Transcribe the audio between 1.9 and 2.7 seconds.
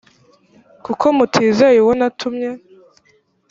natumye